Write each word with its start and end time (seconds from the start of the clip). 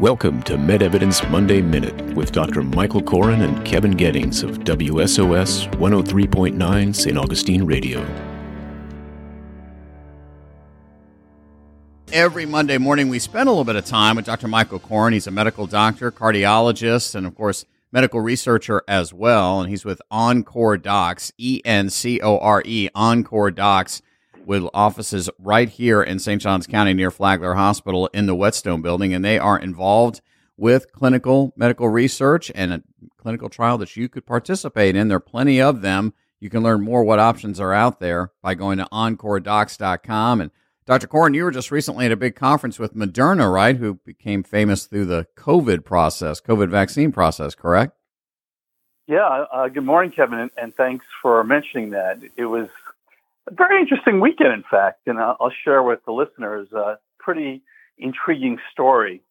Welcome 0.00 0.42
to 0.44 0.54
MedEvidence 0.54 1.30
Monday 1.30 1.60
Minute 1.60 2.16
with 2.16 2.32
Dr. 2.32 2.62
Michael 2.62 3.02
Koren 3.02 3.42
and 3.42 3.62
Kevin 3.62 3.92
Gettings 3.92 4.42
of 4.42 4.60
WSOS 4.60 5.70
103.9 5.72 6.94
St. 6.96 7.18
Augustine 7.18 7.64
Radio. 7.64 8.00
Every 12.10 12.46
Monday 12.46 12.78
morning, 12.78 13.10
we 13.10 13.18
spend 13.18 13.50
a 13.50 13.52
little 13.52 13.66
bit 13.66 13.76
of 13.76 13.84
time 13.84 14.16
with 14.16 14.24
Dr. 14.24 14.48
Michael 14.48 14.78
Koren. 14.78 15.12
He's 15.12 15.26
a 15.26 15.30
medical 15.30 15.66
doctor, 15.66 16.10
cardiologist, 16.10 17.14
and 17.14 17.26
of 17.26 17.34
course, 17.34 17.66
medical 17.92 18.22
researcher 18.22 18.82
as 18.88 19.12
well. 19.12 19.60
And 19.60 19.68
he's 19.68 19.84
with 19.84 20.00
Encore 20.10 20.78
Docs, 20.78 21.32
E 21.36 21.60
N 21.66 21.90
C 21.90 22.18
O 22.22 22.38
R 22.38 22.62
E, 22.64 22.88
Encore 22.94 23.50
Docs 23.50 24.00
with 24.46 24.64
offices 24.74 25.30
right 25.38 25.68
here 25.68 26.02
in 26.02 26.18
St. 26.18 26.40
Johns 26.40 26.66
County 26.66 26.94
near 26.94 27.10
Flagler 27.10 27.54
Hospital 27.54 28.08
in 28.08 28.26
the 28.26 28.34
Whetstone 28.34 28.82
building, 28.82 29.14
and 29.14 29.24
they 29.24 29.38
are 29.38 29.58
involved 29.58 30.20
with 30.56 30.92
clinical 30.92 31.52
medical 31.56 31.88
research 31.88 32.52
and 32.54 32.72
a 32.72 32.82
clinical 33.16 33.48
trial 33.48 33.78
that 33.78 33.96
you 33.96 34.08
could 34.08 34.26
participate 34.26 34.96
in. 34.96 35.08
There 35.08 35.16
are 35.16 35.20
plenty 35.20 35.60
of 35.60 35.82
them. 35.82 36.14
You 36.40 36.50
can 36.50 36.62
learn 36.62 36.82
more 36.82 37.04
what 37.04 37.18
options 37.18 37.60
are 37.60 37.72
out 37.72 38.00
there 38.00 38.32
by 38.42 38.54
going 38.54 38.78
to 38.78 38.86
encoredocs.com. 38.86 40.40
And 40.40 40.50
Dr. 40.84 41.06
Koren, 41.06 41.34
you 41.34 41.44
were 41.44 41.52
just 41.52 41.70
recently 41.70 42.06
at 42.06 42.12
a 42.12 42.16
big 42.16 42.34
conference 42.34 42.78
with 42.78 42.94
Moderna, 42.94 43.52
right? 43.52 43.76
Who 43.76 43.94
became 43.94 44.42
famous 44.42 44.86
through 44.86 45.06
the 45.06 45.26
COVID 45.36 45.84
process, 45.84 46.40
COVID 46.40 46.68
vaccine 46.68 47.12
process, 47.12 47.54
correct? 47.54 47.96
Yeah. 49.06 49.44
Uh, 49.52 49.68
good 49.68 49.84
morning, 49.84 50.10
Kevin, 50.10 50.38
and, 50.38 50.50
and, 50.56 50.74
thanks 50.74 51.04
for 51.20 51.42
mentioning 51.44 51.90
that. 51.90 52.22
It 52.36 52.46
was 52.46 52.68
a 53.50 53.54
very 53.54 53.80
interesting 53.80 54.20
weekend, 54.20 54.52
in 54.52 54.64
fact, 54.70 55.00
and 55.06 55.18
I'll, 55.18 55.52
share 55.64 55.82
with 55.82 56.00
the 56.06 56.12
listeners 56.12 56.68
a 56.72 56.98
pretty 57.18 57.62
intriguing 57.98 58.58
story 58.72 59.22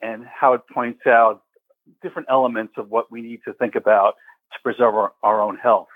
and 0.00 0.24
how 0.26 0.52
it 0.54 0.62
points 0.72 1.06
out 1.06 1.42
different 2.02 2.28
elements 2.30 2.74
of 2.76 2.90
what 2.90 3.10
we 3.10 3.22
need 3.22 3.40
to 3.46 3.52
think 3.54 3.74
about 3.74 4.14
to 4.52 4.58
preserve 4.62 4.94
our, 4.94 5.12
our 5.22 5.42
own 5.42 5.56
health. 5.56 5.88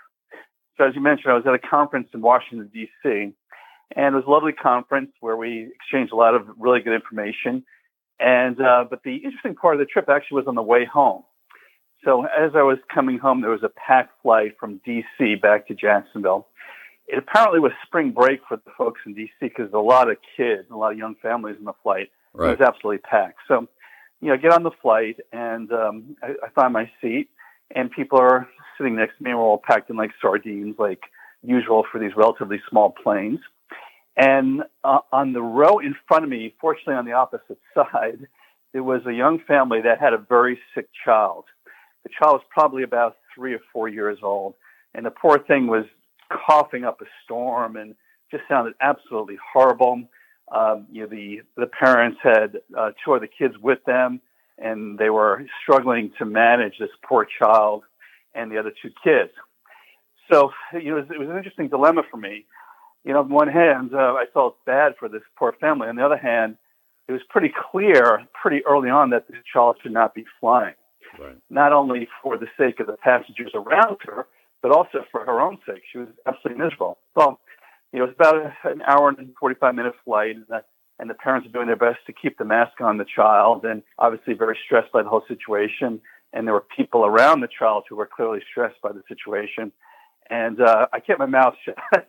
So, 0.76 0.84
as 0.84 0.94
you 0.94 1.00
mentioned, 1.00 1.32
I 1.32 1.34
was 1.34 1.44
at 1.46 1.54
a 1.54 1.58
conference 1.58 2.08
in 2.14 2.20
Washington, 2.20 2.70
D.C., 2.72 3.32
and 3.96 4.14
it 4.14 4.16
was 4.16 4.24
a 4.26 4.30
lovely 4.30 4.52
conference 4.52 5.10
where 5.20 5.36
we 5.36 5.70
exchanged 5.74 6.12
a 6.12 6.16
lot 6.16 6.34
of 6.34 6.42
really 6.58 6.80
good 6.80 6.94
information. 6.94 7.64
And 8.20 8.60
uh, 8.60 8.84
but 8.88 9.02
the 9.02 9.16
interesting 9.16 9.54
part 9.54 9.74
of 9.74 9.80
the 9.80 9.86
trip 9.86 10.08
actually 10.08 10.36
was 10.36 10.46
on 10.46 10.54
the 10.54 10.62
way 10.62 10.84
home. 10.84 11.22
So 12.04 12.24
as 12.24 12.52
I 12.54 12.62
was 12.62 12.78
coming 12.92 13.18
home, 13.18 13.40
there 13.40 13.50
was 13.50 13.62
a 13.62 13.70
packed 13.70 14.12
flight 14.22 14.56
from 14.60 14.80
D.C. 14.84 15.36
back 15.36 15.66
to 15.68 15.74
Jacksonville, 15.74 16.46
it 17.08 17.18
apparently 17.18 17.58
was 17.58 17.72
spring 17.86 18.10
break 18.10 18.40
for 18.46 18.58
the 18.58 18.70
folks 18.76 19.00
in 19.06 19.14
DC 19.14 19.28
because 19.40 19.72
a 19.72 19.78
lot 19.78 20.10
of 20.10 20.18
kids, 20.36 20.64
a 20.70 20.76
lot 20.76 20.92
of 20.92 20.98
young 20.98 21.16
families 21.22 21.56
in 21.58 21.64
the 21.64 21.72
flight. 21.82 22.10
Right. 22.34 22.50
It 22.50 22.60
was 22.60 22.68
absolutely 22.68 22.98
packed. 22.98 23.38
So, 23.48 23.66
you 24.20 24.28
know, 24.28 24.34
I 24.34 24.36
get 24.36 24.52
on 24.52 24.62
the 24.62 24.70
flight 24.82 25.18
and 25.32 25.72
um, 25.72 26.16
I, 26.22 26.34
I 26.44 26.50
find 26.54 26.72
my 26.72 26.90
seat, 27.00 27.30
and 27.74 27.90
people 27.90 28.18
are 28.18 28.46
sitting 28.76 28.96
next 28.96 29.16
to 29.18 29.24
me. 29.24 29.30
And 29.30 29.38
we're 29.38 29.46
all 29.46 29.62
packed 29.62 29.88
in 29.88 29.96
like 29.96 30.10
sardines, 30.20 30.76
like 30.78 31.00
usual 31.42 31.84
for 31.90 31.98
these 31.98 32.12
relatively 32.14 32.60
small 32.68 32.90
planes. 32.90 33.40
And 34.16 34.64
uh, 34.84 34.98
on 35.10 35.32
the 35.32 35.42
row 35.42 35.78
in 35.78 35.94
front 36.06 36.24
of 36.24 36.30
me, 36.30 36.54
fortunately 36.60 36.94
on 36.94 37.06
the 37.06 37.12
opposite 37.12 37.58
side, 37.74 38.26
there 38.72 38.82
was 38.82 39.00
a 39.06 39.12
young 39.12 39.40
family 39.46 39.80
that 39.80 39.98
had 39.98 40.12
a 40.12 40.18
very 40.18 40.58
sick 40.74 40.88
child. 41.04 41.44
The 42.02 42.10
child 42.10 42.34
was 42.34 42.46
probably 42.50 42.82
about 42.82 43.16
three 43.34 43.54
or 43.54 43.60
four 43.72 43.88
years 43.88 44.18
old, 44.22 44.54
and 44.94 45.06
the 45.06 45.10
poor 45.10 45.38
thing 45.38 45.68
was 45.68 45.84
coughing 46.30 46.84
up 46.84 47.00
a 47.00 47.06
storm 47.24 47.76
and 47.76 47.94
just 48.30 48.44
sounded 48.48 48.74
absolutely 48.80 49.38
horrible. 49.52 50.02
Um, 50.50 50.86
you 50.90 51.02
know, 51.02 51.08
the 51.08 51.42
the 51.56 51.66
parents 51.66 52.18
had 52.22 52.58
uh, 52.76 52.90
two 53.04 53.12
other 53.12 53.26
kids 53.26 53.54
with 53.60 53.84
them, 53.84 54.20
and 54.56 54.98
they 54.98 55.10
were 55.10 55.44
struggling 55.62 56.12
to 56.18 56.24
manage 56.24 56.78
this 56.78 56.90
poor 57.06 57.26
child 57.38 57.84
and 58.34 58.50
the 58.50 58.58
other 58.58 58.72
two 58.82 58.90
kids. 59.02 59.32
So, 60.30 60.50
you 60.72 60.90
know, 60.90 60.98
it 60.98 61.00
was, 61.00 61.10
it 61.10 61.18
was 61.18 61.28
an 61.28 61.36
interesting 61.36 61.68
dilemma 61.68 62.02
for 62.10 62.16
me. 62.16 62.44
You 63.04 63.12
know, 63.12 63.20
on 63.20 63.30
one 63.30 63.48
hand, 63.48 63.94
uh, 63.94 64.14
I 64.14 64.24
felt 64.34 64.62
bad 64.66 64.94
for 64.98 65.08
this 65.08 65.22
poor 65.38 65.54
family. 65.60 65.88
On 65.88 65.96
the 65.96 66.04
other 66.04 66.18
hand, 66.18 66.56
it 67.08 67.12
was 67.12 67.22
pretty 67.30 67.50
clear 67.70 68.26
pretty 68.34 68.64
early 68.66 68.90
on 68.90 69.10
that 69.10 69.28
this 69.28 69.38
child 69.50 69.76
should 69.82 69.92
not 69.92 70.14
be 70.14 70.24
flying. 70.40 70.74
Right. 71.18 71.36
Not 71.48 71.72
only 71.72 72.08
for 72.22 72.36
the 72.36 72.48
sake 72.58 72.80
of 72.80 72.86
the 72.86 72.96
passengers 72.96 73.52
around 73.54 73.96
her, 74.04 74.26
but 74.62 74.70
also 74.70 75.04
for 75.10 75.24
her 75.24 75.40
own 75.40 75.58
sake. 75.66 75.82
She 75.90 75.98
was 75.98 76.08
absolutely 76.26 76.62
miserable. 76.62 76.98
Well, 77.14 77.40
you 77.92 77.98
know, 77.98 78.04
it 78.04 78.08
was 78.08 78.16
about 78.18 78.72
an 78.72 78.82
hour 78.82 79.08
and 79.08 79.34
45 79.38 79.74
minute 79.74 79.94
flight, 80.04 80.36
and 80.36 80.44
the, 80.48 80.62
and 80.98 81.08
the 81.08 81.14
parents 81.14 81.48
are 81.48 81.52
doing 81.52 81.66
their 81.66 81.76
best 81.76 82.00
to 82.06 82.12
keep 82.12 82.38
the 82.38 82.44
mask 82.44 82.80
on 82.80 82.98
the 82.98 83.04
child, 83.04 83.64
and 83.64 83.82
obviously 83.98 84.34
very 84.34 84.58
stressed 84.64 84.92
by 84.92 85.02
the 85.02 85.08
whole 85.08 85.24
situation. 85.28 86.00
And 86.32 86.46
there 86.46 86.54
were 86.54 86.64
people 86.76 87.06
around 87.06 87.40
the 87.40 87.48
child 87.48 87.84
who 87.88 87.96
were 87.96 88.08
clearly 88.14 88.40
stressed 88.50 88.80
by 88.82 88.92
the 88.92 89.02
situation. 89.08 89.72
And 90.28 90.60
uh, 90.60 90.88
I 90.92 91.00
kept 91.00 91.18
my 91.18 91.26
mouth 91.26 91.54
shut. 91.64 92.06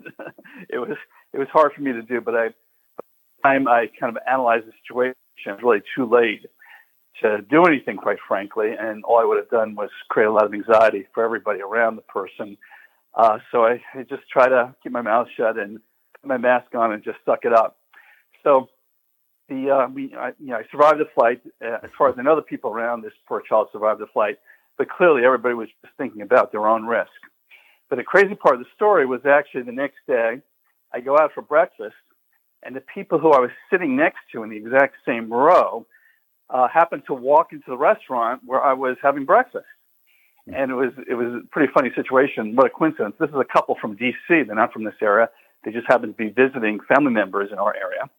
it 0.69 0.79
was 0.79 0.97
it 1.33 1.39
was 1.39 1.47
hard 1.53 1.71
for 1.73 1.81
me 1.81 1.93
to 1.93 2.01
do, 2.01 2.19
but 2.19 2.35
I, 2.35 2.49
by 2.49 2.51
the 2.97 3.43
time 3.43 3.67
I 3.67 3.89
kind 3.97 4.15
of 4.15 4.21
analyzed 4.27 4.65
the 4.67 4.73
situation, 4.81 5.15
it 5.45 5.51
was 5.51 5.59
really 5.63 5.81
too 5.95 6.05
late 6.05 6.45
to 7.21 7.41
do 7.49 7.65
anything, 7.65 7.97
quite 7.97 8.17
frankly. 8.27 8.71
And 8.79 9.03
all 9.03 9.19
I 9.19 9.25
would 9.25 9.37
have 9.37 9.49
done 9.49 9.75
was 9.75 9.89
create 10.09 10.27
a 10.27 10.31
lot 10.31 10.45
of 10.45 10.53
anxiety 10.53 11.07
for 11.13 11.23
everybody 11.23 11.61
around 11.61 11.95
the 11.95 12.01
person. 12.03 12.57
Uh, 13.13 13.39
so 13.51 13.65
I, 13.65 13.81
I 13.93 14.03
just 14.03 14.23
try 14.31 14.47
to 14.47 14.75
keep 14.81 14.91
my 14.91 15.01
mouth 15.01 15.27
shut 15.35 15.57
and 15.57 15.79
put 16.21 16.27
my 16.27 16.37
mask 16.37 16.75
on 16.75 16.93
and 16.93 17.03
just 17.03 17.17
suck 17.25 17.39
it 17.43 17.53
up. 17.53 17.77
So 18.43 18.69
the 19.49 19.69
uh, 19.69 19.87
we 19.89 20.13
I, 20.15 20.29
you 20.39 20.47
know 20.47 20.57
I 20.57 20.63
survived 20.71 20.99
the 20.99 21.09
flight. 21.13 21.41
Uh, 21.63 21.77
as 21.83 21.89
far 21.97 22.09
as 22.09 22.15
I 22.17 22.21
know, 22.21 22.35
the 22.35 22.41
people 22.41 22.71
around 22.71 23.01
this 23.01 23.13
poor 23.27 23.41
child 23.41 23.69
survived 23.71 23.99
the 23.99 24.07
flight, 24.07 24.37
but 24.77 24.89
clearly 24.89 25.25
everybody 25.25 25.55
was 25.55 25.67
just 25.81 25.95
thinking 25.97 26.21
about 26.21 26.51
their 26.51 26.67
own 26.67 26.85
risk. 26.85 27.11
But 27.89 27.97
the 27.97 28.03
crazy 28.03 28.35
part 28.35 28.55
of 28.55 28.61
the 28.61 28.67
story 28.75 29.05
was 29.05 29.21
actually 29.25 29.63
the 29.63 29.71
next 29.71 29.97
day, 30.07 30.41
I 30.93 30.99
go 30.99 31.17
out 31.17 31.31
for 31.33 31.41
breakfast, 31.41 31.95
and 32.63 32.75
the 32.75 32.81
people 32.81 33.17
who 33.17 33.31
I 33.31 33.39
was 33.39 33.49
sitting 33.71 33.95
next 33.95 34.19
to 34.31 34.43
in 34.43 34.49
the 34.49 34.57
exact 34.57 34.95
same 35.05 35.33
row 35.33 35.87
uh, 36.49 36.67
happened 36.67 37.03
to 37.07 37.13
walk 37.13 37.51
into 37.51 37.65
the 37.67 37.77
restaurant 37.77 38.41
where 38.45 38.61
I 38.61 38.73
was 38.73 38.97
having 39.01 39.25
breakfast. 39.25 39.65
And 40.47 40.71
it 40.71 40.73
was 40.73 40.91
it 41.07 41.13
was 41.13 41.43
a 41.43 41.47
pretty 41.51 41.71
funny 41.71 41.91
situation. 41.95 42.55
What 42.55 42.65
a 42.65 42.69
coincidence! 42.71 43.15
This 43.19 43.29
is 43.29 43.35
a 43.35 43.45
couple 43.45 43.75
from 43.79 43.95
D.C. 43.95 44.17
They're 44.27 44.55
not 44.55 44.73
from 44.73 44.83
this 44.83 44.95
area. 44.99 45.29
They 45.63 45.71
just 45.71 45.85
happened 45.87 46.17
to 46.17 46.17
be 46.17 46.29
visiting 46.29 46.79
family 46.87 47.11
members 47.11 47.49
in 47.51 47.59
our 47.59 47.75
area. 47.75 48.09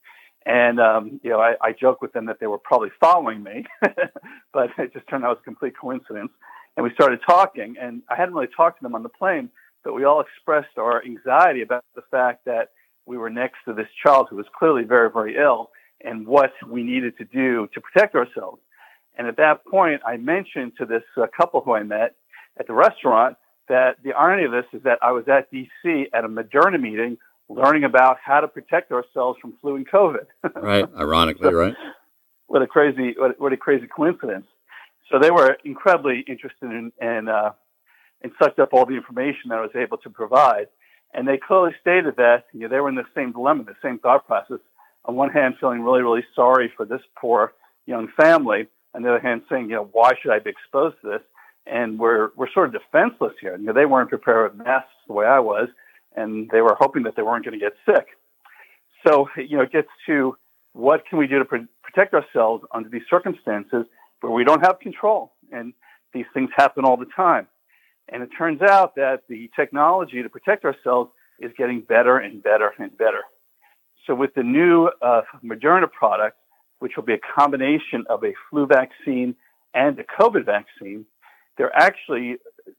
And 0.46 0.80
um, 0.80 1.20
you 1.24 1.30
know, 1.30 1.40
I, 1.40 1.54
I 1.60 1.72
joke 1.72 2.00
with 2.00 2.12
them 2.12 2.26
that 2.26 2.38
they 2.38 2.46
were 2.46 2.58
probably 2.58 2.90
following 3.00 3.42
me, 3.42 3.64
but 4.52 4.70
it 4.78 4.92
just 4.92 5.08
turned 5.08 5.24
out 5.24 5.28
it 5.28 5.30
was 5.30 5.38
a 5.40 5.44
complete 5.44 5.74
coincidence. 5.76 6.30
And 6.76 6.84
we 6.84 6.92
started 6.94 7.20
talking, 7.26 7.74
and 7.80 8.02
I 8.08 8.14
hadn't 8.14 8.34
really 8.34 8.48
talked 8.56 8.78
to 8.78 8.82
them 8.82 8.94
on 8.94 9.02
the 9.02 9.08
plane, 9.08 9.50
but 9.82 9.94
we 9.94 10.04
all 10.04 10.20
expressed 10.20 10.78
our 10.78 11.04
anxiety 11.04 11.62
about 11.62 11.84
the 11.96 12.02
fact 12.10 12.44
that 12.44 12.70
we 13.06 13.18
were 13.18 13.30
next 13.30 13.56
to 13.66 13.74
this 13.74 13.88
child 14.02 14.28
who 14.30 14.36
was 14.36 14.46
clearly 14.56 14.84
very, 14.84 15.10
very 15.10 15.36
ill, 15.36 15.70
and 16.04 16.26
what 16.26 16.52
we 16.66 16.82
needed 16.82 17.16
to 17.18 17.24
do 17.24 17.68
to 17.74 17.80
protect 17.80 18.14
ourselves. 18.14 18.60
And 19.16 19.26
at 19.26 19.36
that 19.36 19.64
point, 19.66 20.00
I 20.06 20.16
mentioned 20.16 20.72
to 20.78 20.86
this 20.86 21.02
uh, 21.16 21.26
couple 21.36 21.60
who 21.60 21.74
I 21.74 21.82
met 21.82 22.14
at 22.58 22.66
the 22.66 22.72
restaurant 22.72 23.36
that 23.68 23.96
the 24.02 24.12
irony 24.12 24.44
of 24.44 24.52
this 24.52 24.64
is 24.72 24.82
that 24.84 24.98
I 25.02 25.12
was 25.12 25.24
at 25.28 25.50
DC 25.52 26.06
at 26.12 26.24
a 26.24 26.28
Moderna 26.28 26.80
meeting 26.80 27.18
learning 27.48 27.84
about 27.84 28.16
how 28.24 28.40
to 28.40 28.48
protect 28.48 28.92
ourselves 28.92 29.38
from 29.40 29.54
flu 29.60 29.76
and 29.76 29.88
COVID. 29.88 30.26
right. 30.54 30.88
Ironically, 30.96 31.50
so, 31.50 31.52
right. 31.52 31.74
What 32.46 32.62
a 32.62 32.66
crazy, 32.66 33.14
what, 33.16 33.38
what, 33.40 33.52
a 33.52 33.56
crazy 33.56 33.86
coincidence. 33.86 34.46
So 35.10 35.18
they 35.18 35.30
were 35.30 35.56
incredibly 35.64 36.24
interested 36.26 36.70
in, 36.70 36.92
and, 37.00 37.28
uh, 37.28 37.52
and 38.22 38.32
sucked 38.40 38.58
up 38.58 38.70
all 38.72 38.86
the 38.86 38.94
information 38.94 39.50
that 39.50 39.58
I 39.58 39.62
was 39.62 39.74
able 39.74 39.98
to 39.98 40.10
provide. 40.10 40.66
And 41.12 41.26
they 41.26 41.38
clearly 41.38 41.72
stated 41.80 42.16
that 42.16 42.44
you 42.52 42.60
know, 42.60 42.68
they 42.68 42.80
were 42.80 42.88
in 42.88 42.94
the 42.94 43.06
same 43.14 43.32
dilemma, 43.32 43.64
the 43.64 43.74
same 43.82 43.98
thought 43.98 44.26
process 44.26 44.58
on 45.04 45.16
one 45.16 45.30
hand 45.30 45.54
feeling 45.60 45.82
really, 45.82 46.02
really 46.02 46.24
sorry 46.34 46.72
for 46.76 46.84
this 46.84 47.00
poor 47.18 47.54
young 47.86 48.08
family, 48.20 48.66
on 48.94 49.02
the 49.02 49.08
other 49.08 49.20
hand 49.20 49.42
saying, 49.50 49.70
you 49.70 49.76
know, 49.76 49.88
why 49.92 50.12
should 50.20 50.32
I 50.32 50.38
be 50.38 50.50
exposed 50.50 50.96
to 51.02 51.10
this? 51.10 51.22
And 51.66 51.98
we're 51.98 52.30
we're 52.36 52.50
sort 52.52 52.74
of 52.74 52.80
defenseless 52.82 53.34
here. 53.40 53.56
You 53.56 53.66
know, 53.66 53.72
they 53.72 53.86
weren't 53.86 54.08
prepared 54.08 54.56
with 54.56 54.66
masks 54.66 54.90
the 55.06 55.12
way 55.12 55.26
I 55.26 55.38
was, 55.38 55.68
and 56.16 56.48
they 56.50 56.60
were 56.60 56.76
hoping 56.78 57.04
that 57.04 57.16
they 57.16 57.22
weren't 57.22 57.44
going 57.44 57.58
to 57.58 57.64
get 57.64 57.74
sick. 57.86 58.06
So, 59.06 59.28
you 59.36 59.56
know, 59.56 59.62
it 59.62 59.72
gets 59.72 59.88
to 60.06 60.36
what 60.72 61.06
can 61.06 61.18
we 61.18 61.26
do 61.26 61.38
to 61.38 61.44
pr- 61.44 61.56
protect 61.82 62.14
ourselves 62.14 62.64
under 62.72 62.88
these 62.88 63.02
circumstances 63.08 63.86
where 64.20 64.32
we 64.32 64.44
don't 64.44 64.64
have 64.64 64.80
control, 64.80 65.32
and 65.52 65.72
these 66.12 66.26
things 66.34 66.50
happen 66.56 66.84
all 66.84 66.96
the 66.96 67.06
time. 67.16 67.46
And 68.08 68.22
it 68.22 68.30
turns 68.36 68.60
out 68.62 68.96
that 68.96 69.22
the 69.28 69.50
technology 69.54 70.22
to 70.22 70.28
protect 70.28 70.64
ourselves 70.64 71.10
is 71.38 71.52
getting 71.56 71.80
better 71.80 72.18
and 72.18 72.42
better 72.42 72.72
and 72.78 72.96
better. 72.98 73.22
So 74.10 74.16
with 74.16 74.34
the 74.34 74.42
new 74.42 74.90
uh, 75.02 75.20
Moderna 75.44 75.88
product, 75.88 76.36
which 76.80 76.96
will 76.96 77.04
be 77.04 77.12
a 77.12 77.20
combination 77.38 78.04
of 78.10 78.24
a 78.24 78.34
flu 78.50 78.66
vaccine 78.66 79.36
and 79.72 79.96
a 80.00 80.02
COVID 80.02 80.44
vaccine, 80.44 81.06
they're 81.56 81.74
actually 81.76 82.38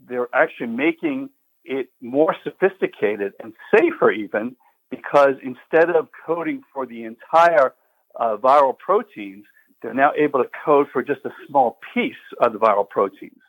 they're 0.09 0.27
actually 0.35 0.67
making 0.67 1.29
it 1.63 1.87
more 2.01 2.35
sophisticated 2.43 3.31
and 3.41 3.53
safer 3.73 4.11
even 4.11 4.57
because 4.89 5.35
instead 5.41 5.89
of 5.89 6.09
coding 6.27 6.63
for 6.73 6.85
the 6.85 7.05
entire 7.05 7.75
uh, 8.19 8.35
viral 8.35 8.77
proteins, 8.77 9.45
they're 9.81 9.93
now 9.93 10.11
able 10.17 10.43
to 10.43 10.49
code 10.65 10.87
for 10.91 11.01
just 11.01 11.21
a 11.23 11.31
small 11.47 11.79
piece 11.93 12.25
of 12.41 12.51
the 12.51 12.59
viral 12.59 12.89
proteins, 12.89 13.39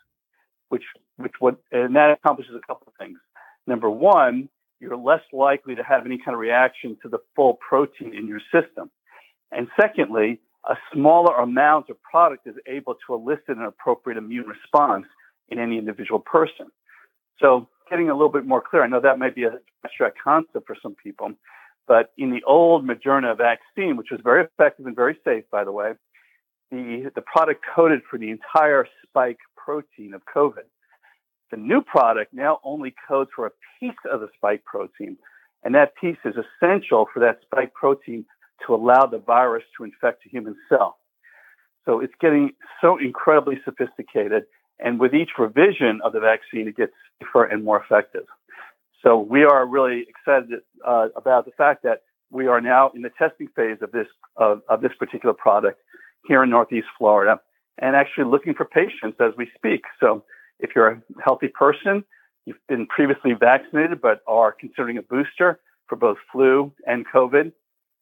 which 0.69 0.83
which 1.17 1.33
what 1.39 1.57
and 1.73 1.97
that 1.97 2.11
accomplishes 2.11 2.55
a 2.55 2.65
couple 2.65 2.87
of 2.87 2.93
things. 2.97 3.19
Number 3.67 3.89
one, 3.89 4.47
you're 4.83 4.97
less 4.97 5.23
likely 5.31 5.75
to 5.75 5.83
have 5.83 6.05
any 6.05 6.17
kind 6.17 6.35
of 6.35 6.39
reaction 6.39 6.97
to 7.01 7.09
the 7.09 7.19
full 7.35 7.57
protein 7.67 8.13
in 8.13 8.27
your 8.27 8.41
system. 8.51 8.91
And 9.51 9.67
secondly, 9.79 10.41
a 10.69 10.75
smaller 10.93 11.35
amount 11.35 11.89
of 11.89 12.01
product 12.01 12.47
is 12.47 12.55
able 12.67 12.95
to 13.07 13.13
elicit 13.13 13.57
an 13.57 13.63
appropriate 13.63 14.17
immune 14.17 14.47
response 14.47 15.05
in 15.49 15.57
any 15.57 15.77
individual 15.77 16.19
person. 16.19 16.67
So 17.39 17.67
getting 17.89 18.09
a 18.09 18.13
little 18.13 18.31
bit 18.31 18.45
more 18.45 18.61
clear, 18.61 18.83
I 18.83 18.87
know 18.87 18.99
that 18.99 19.19
might 19.19 19.35
be 19.35 19.45
a 19.45 19.59
abstract 19.85 20.17
concept 20.21 20.67
for 20.67 20.75
some 20.81 20.95
people, 20.95 21.31
but 21.87 22.11
in 22.17 22.31
the 22.31 22.43
old 22.43 22.85
Moderna 22.85 23.37
vaccine, 23.37 23.97
which 23.97 24.11
was 24.11 24.19
very 24.23 24.43
effective 24.43 24.85
and 24.85 24.95
very 24.95 25.17
safe, 25.25 25.43
by 25.51 25.63
the 25.63 25.71
way, 25.71 25.93
the, 26.71 27.11
the 27.15 27.21
product 27.21 27.63
coded 27.75 28.01
for 28.09 28.17
the 28.17 28.31
entire 28.31 28.87
spike 29.05 29.39
protein 29.55 30.13
of 30.13 30.21
COVID. 30.33 30.67
The 31.53 31.59
new 31.59 31.83
product 31.83 32.33
now 32.33 32.59
only 32.63 32.95
codes 33.07 33.29
for 33.35 33.45
a 33.45 33.51
piece 33.79 34.03
of 34.11 34.21
the 34.21 34.29
spike 34.35 34.65
protein, 34.65 35.17
and 35.63 35.75
that 35.75 35.93
piece 36.01 36.17
is 36.25 36.33
essential 36.33 37.05
for 37.13 37.19
that 37.19 37.41
spike 37.43 37.75
protein 37.75 38.25
to 38.65 38.73
allow 38.73 39.05
the 39.05 39.19
virus 39.19 39.63
to 39.77 39.83
infect 39.83 40.25
a 40.25 40.29
human 40.29 40.55
cell. 40.67 40.97
So 41.85 41.99
it's 41.99 42.13
getting 42.19 42.53
so 42.81 42.97
incredibly 42.97 43.59
sophisticated, 43.63 44.45
and 44.79 44.99
with 44.99 45.13
each 45.13 45.29
revision 45.37 46.01
of 46.03 46.13
the 46.13 46.19
vaccine, 46.21 46.67
it 46.67 46.75
gets 46.75 46.93
safer 47.21 47.43
and 47.43 47.63
more 47.63 47.79
effective. 47.79 48.25
So 49.03 49.19
we 49.19 49.43
are 49.43 49.63
really 49.67 50.07
excited 50.09 50.61
uh, 50.83 51.09
about 51.15 51.45
the 51.45 51.51
fact 51.51 51.83
that 51.83 52.01
we 52.31 52.47
are 52.47 52.61
now 52.61 52.89
in 52.95 53.03
the 53.03 53.11
testing 53.19 53.49
phase 53.55 53.77
of 53.83 53.91
this 53.91 54.07
of, 54.37 54.63
of 54.69 54.81
this 54.81 54.93
particular 54.97 55.35
product 55.35 55.79
here 56.27 56.41
in 56.41 56.49
Northeast 56.49 56.87
Florida, 56.97 57.39
and 57.77 57.95
actually 57.95 58.23
looking 58.23 58.55
for 58.55 58.65
patients 58.65 59.17
as 59.19 59.33
we 59.37 59.51
speak. 59.55 59.83
So 59.99 60.25
if 60.59 60.71
you're 60.75 60.87
a 60.87 61.01
healthy 61.23 61.47
person, 61.47 62.03
you've 62.45 62.57
been 62.67 62.87
previously 62.87 63.33
vaccinated 63.33 64.01
but 64.01 64.21
are 64.27 64.51
considering 64.51 64.97
a 64.97 65.01
booster 65.01 65.59
for 65.87 65.95
both 65.95 66.17
flu 66.31 66.71
and 66.85 67.05
COVID, 67.13 67.51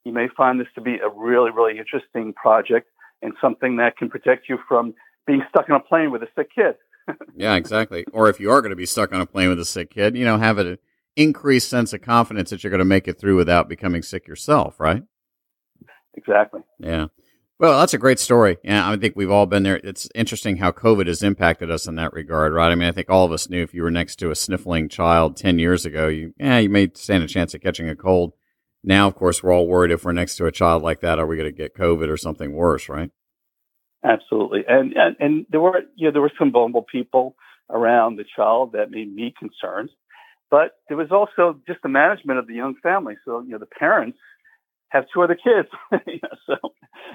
you 0.05 0.13
may 0.13 0.27
find 0.35 0.59
this 0.59 0.67
to 0.75 0.81
be 0.81 0.95
a 0.95 1.09
really, 1.09 1.51
really 1.51 1.77
interesting 1.77 2.33
project 2.33 2.87
and 3.21 3.33
something 3.39 3.77
that 3.77 3.97
can 3.97 4.09
protect 4.09 4.49
you 4.49 4.57
from 4.67 4.93
being 5.27 5.43
stuck 5.49 5.69
on 5.69 5.75
a 5.75 5.79
plane 5.79 6.11
with 6.11 6.23
a 6.23 6.27
sick 6.35 6.49
kid. 6.53 6.75
yeah, 7.35 7.55
exactly. 7.55 8.05
Or 8.11 8.29
if 8.29 8.39
you 8.39 8.51
are 8.51 8.61
going 8.61 8.71
to 8.71 8.75
be 8.75 8.85
stuck 8.85 9.13
on 9.13 9.21
a 9.21 9.25
plane 9.25 9.49
with 9.49 9.59
a 9.59 9.65
sick 9.65 9.91
kid, 9.91 10.15
you 10.15 10.25
know, 10.25 10.37
have 10.37 10.57
an 10.57 10.77
increased 11.15 11.69
sense 11.69 11.93
of 11.93 12.01
confidence 12.01 12.49
that 12.49 12.63
you're 12.63 12.71
going 12.71 12.79
to 12.79 12.85
make 12.85 13.07
it 13.07 13.19
through 13.19 13.35
without 13.35 13.69
becoming 13.69 14.01
sick 14.01 14.27
yourself, 14.27 14.79
right? 14.79 15.03
Exactly. 16.15 16.61
Yeah. 16.79 17.07
Well, 17.61 17.79
that's 17.79 17.93
a 17.93 17.99
great 17.99 18.17
story. 18.17 18.57
Yeah, 18.63 18.89
I 18.89 18.97
think 18.97 19.15
we've 19.15 19.29
all 19.29 19.45
been 19.45 19.61
there. 19.61 19.79
It's 19.83 20.09
interesting 20.15 20.57
how 20.57 20.71
COVID 20.71 21.05
has 21.05 21.21
impacted 21.21 21.69
us 21.69 21.85
in 21.85 21.93
that 21.93 22.11
regard, 22.11 22.53
right? 22.53 22.71
I 22.71 22.73
mean, 22.73 22.89
I 22.89 22.91
think 22.91 23.07
all 23.07 23.23
of 23.23 23.31
us 23.31 23.51
knew 23.51 23.61
if 23.61 23.71
you 23.71 23.83
were 23.83 23.91
next 23.91 24.15
to 24.15 24.31
a 24.31 24.35
sniffling 24.35 24.89
child 24.89 25.37
10 25.37 25.59
years 25.59 25.85
ago, 25.85 26.07
you, 26.07 26.33
yeah, 26.39 26.57
you 26.57 26.71
may 26.71 26.89
stand 26.95 27.23
a 27.23 27.27
chance 27.27 27.53
of 27.53 27.61
catching 27.61 27.87
a 27.87 27.95
cold. 27.95 28.33
Now, 28.83 29.05
of 29.05 29.13
course, 29.13 29.43
we're 29.43 29.53
all 29.53 29.67
worried 29.67 29.91
if 29.91 30.03
we're 30.03 30.11
next 30.11 30.37
to 30.37 30.47
a 30.47 30.51
child 30.51 30.81
like 30.81 31.01
that, 31.01 31.19
are 31.19 31.27
we 31.27 31.37
going 31.37 31.51
to 31.51 31.55
get 31.55 31.75
COVID 31.75 32.09
or 32.09 32.17
something 32.17 32.51
worse, 32.51 32.89
right? 32.89 33.11
Absolutely. 34.03 34.61
And, 34.67 34.93
and, 34.93 35.15
and 35.19 35.45
there 35.51 35.61
were, 35.61 35.81
you 35.95 36.07
know, 36.07 36.13
there 36.13 36.21
were 36.23 36.31
some 36.39 36.51
vulnerable 36.51 36.87
people 36.91 37.35
around 37.69 38.15
the 38.15 38.25
child 38.35 38.71
that 38.71 38.89
made 38.89 39.13
me 39.13 39.35
concerned, 39.37 39.91
but 40.49 40.71
there 40.87 40.97
was 40.97 41.11
also 41.11 41.59
just 41.67 41.83
the 41.83 41.89
management 41.89 42.39
of 42.39 42.47
the 42.47 42.55
young 42.55 42.73
family. 42.81 43.17
So, 43.23 43.41
you 43.41 43.51
know, 43.51 43.59
the 43.59 43.67
parents 43.67 44.17
have 44.89 45.05
two 45.13 45.21
other 45.21 45.35
kids. 45.35 45.69
you 46.07 46.19
know, 46.23 46.29
so 46.47 46.55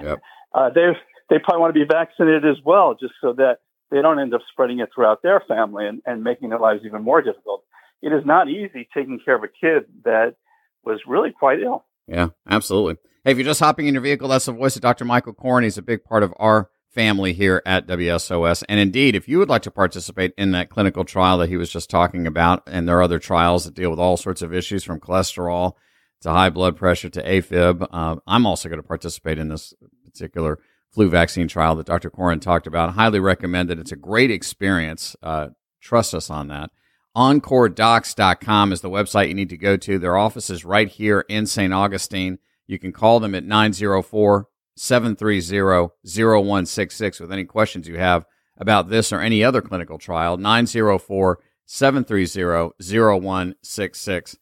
yep. 0.01 0.19
Uh, 0.53 0.69
they 0.69 0.91
they 1.29 1.37
probably 1.39 1.61
want 1.61 1.73
to 1.75 1.79
be 1.79 1.85
vaccinated 1.85 2.45
as 2.45 2.57
well, 2.63 2.95
just 2.99 3.13
so 3.21 3.33
that 3.33 3.57
they 3.91 4.01
don't 4.01 4.19
end 4.19 4.33
up 4.33 4.41
spreading 4.51 4.79
it 4.79 4.89
throughout 4.93 5.21
their 5.21 5.41
family 5.47 5.87
and, 5.87 6.01
and 6.05 6.23
making 6.23 6.49
their 6.49 6.59
lives 6.59 6.81
even 6.85 7.03
more 7.03 7.21
difficult. 7.21 7.63
It 8.01 8.13
is 8.13 8.25
not 8.25 8.49
easy 8.49 8.87
taking 8.93 9.19
care 9.23 9.35
of 9.35 9.43
a 9.43 9.47
kid 9.47 9.85
that 10.03 10.35
was 10.83 10.99
really 11.07 11.31
quite 11.31 11.59
ill. 11.59 11.85
Yeah, 12.07 12.29
absolutely. 12.49 12.95
Hey, 13.23 13.31
if 13.31 13.37
you're 13.37 13.45
just 13.45 13.59
hopping 13.59 13.87
in 13.87 13.93
your 13.93 14.03
vehicle, 14.03 14.29
that's 14.29 14.45
the 14.45 14.53
voice 14.53 14.75
of 14.75 14.81
Dr. 14.81 15.03
Michael 15.03 15.33
Koren. 15.33 15.63
He's 15.63 15.77
a 15.77 15.81
big 15.81 16.03
part 16.03 16.23
of 16.23 16.33
our 16.37 16.69
family 16.89 17.33
here 17.33 17.61
at 17.65 17.87
WSOS. 17.87 18.63
And 18.69 18.79
indeed, 18.79 19.15
if 19.15 19.27
you 19.27 19.37
would 19.39 19.49
like 19.49 19.63
to 19.63 19.71
participate 19.71 20.33
in 20.37 20.51
that 20.51 20.69
clinical 20.69 21.03
trial 21.03 21.37
that 21.39 21.49
he 21.49 21.57
was 21.57 21.69
just 21.69 21.89
talking 21.89 22.25
about, 22.25 22.63
and 22.67 22.87
there 22.87 22.97
are 22.97 23.03
other 23.03 23.19
trials 23.19 23.65
that 23.65 23.73
deal 23.73 23.89
with 23.89 23.99
all 23.99 24.17
sorts 24.17 24.41
of 24.41 24.53
issues 24.53 24.83
from 24.83 24.99
cholesterol 24.99 25.73
to 26.21 26.31
high 26.31 26.49
blood 26.49 26.75
pressure 26.75 27.09
to 27.09 27.23
AFib. 27.23 27.85
Uh, 27.91 28.15
I'm 28.25 28.45
also 28.45 28.69
going 28.69 28.81
to 28.81 28.87
participate 28.87 29.37
in 29.37 29.49
this 29.49 29.73
particular 30.17 30.59
flu 30.91 31.09
vaccine 31.09 31.47
trial 31.47 31.75
that 31.75 31.85
Dr. 31.85 32.09
Koren 32.09 32.39
talked 32.39 32.67
about. 32.67 32.93
Highly 32.93 33.19
recommend 33.19 33.69
it. 33.69 33.79
It's 33.79 33.91
a 33.91 33.97
great 33.97 34.31
experience. 34.31 35.15
Uh, 35.21 35.49
trust 35.81 36.13
us 36.13 36.29
on 36.29 36.47
that. 36.47 36.71
EncoreDocs.com 37.15 38.71
is 38.71 38.81
the 38.81 38.89
website 38.89 39.27
you 39.27 39.33
need 39.33 39.49
to 39.49 39.57
go 39.57 39.77
to. 39.77 39.97
Their 39.97 40.17
office 40.17 40.49
is 40.49 40.65
right 40.65 40.87
here 40.87 41.25
in 41.29 41.45
St. 41.47 41.73
Augustine. 41.73 42.39
You 42.67 42.77
can 42.79 42.91
call 42.91 43.19
them 43.19 43.33
at 43.33 43.43
904 43.43 44.47
730 44.75 45.89
0166 46.03 47.19
with 47.19 47.31
any 47.31 47.43
questions 47.43 47.87
you 47.87 47.97
have 47.97 48.25
about 48.57 48.89
this 48.89 49.11
or 49.11 49.19
any 49.19 49.43
other 49.43 49.61
clinical 49.61 49.97
trial. 49.97 50.37
904 50.37 51.39
730 51.65 52.71
0166. 52.79 54.37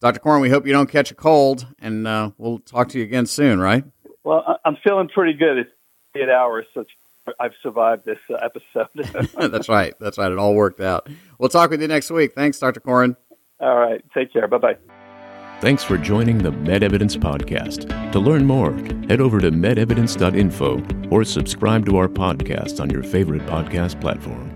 Dr. 0.00 0.20
Koren, 0.20 0.40
we 0.40 0.50
hope 0.50 0.66
you 0.66 0.72
don't 0.72 0.90
catch 0.90 1.10
a 1.10 1.14
cold, 1.14 1.66
and 1.80 2.06
uh, 2.06 2.30
we'll 2.38 2.60
talk 2.60 2.88
to 2.90 2.98
you 2.98 3.04
again 3.04 3.26
soon, 3.26 3.58
right? 3.58 3.84
Well, 4.28 4.60
I'm 4.62 4.76
feeling 4.84 5.08
pretty 5.08 5.32
good. 5.32 5.56
It's 5.56 5.70
eight 6.14 6.28
hours, 6.28 6.66
so 6.74 6.84
I've 7.40 7.54
survived 7.62 8.04
this 8.04 8.18
uh, 8.28 8.34
episode. 8.34 9.30
That's 9.50 9.70
right. 9.70 9.94
That's 10.00 10.18
right. 10.18 10.30
It 10.30 10.36
all 10.36 10.54
worked 10.54 10.82
out. 10.82 11.08
We'll 11.38 11.48
talk 11.48 11.70
with 11.70 11.80
you 11.80 11.88
next 11.88 12.10
week. 12.10 12.34
Thanks, 12.34 12.58
Dr. 12.58 12.80
Koren. 12.80 13.16
All 13.58 13.78
right. 13.78 14.04
Take 14.12 14.34
care. 14.34 14.46
Bye 14.46 14.58
bye. 14.58 14.76
Thanks 15.62 15.82
for 15.82 15.96
joining 15.96 16.36
the 16.36 16.50
MedEvidence 16.52 17.16
Podcast. 17.16 18.12
To 18.12 18.20
learn 18.20 18.44
more, 18.44 18.74
head 19.08 19.22
over 19.22 19.40
to 19.40 19.50
medevidence.info 19.50 21.08
or 21.10 21.24
subscribe 21.24 21.86
to 21.86 21.96
our 21.96 22.08
podcast 22.08 22.82
on 22.82 22.90
your 22.90 23.02
favorite 23.02 23.46
podcast 23.46 23.98
platform. 23.98 24.47